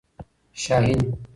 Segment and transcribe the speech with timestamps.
[0.63, 1.15] شاهین